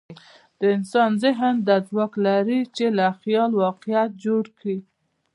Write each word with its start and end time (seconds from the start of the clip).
د 0.59 0.61
انسان 0.75 1.11
ذهن 1.23 1.55
دا 1.67 1.77
ځواک 1.87 2.13
لري، 2.25 2.59
چې 2.75 2.85
له 2.97 3.07
خیال 3.21 3.51
واقعیت 3.63 4.09
جوړ 4.25 4.43
کړي. 4.57 4.79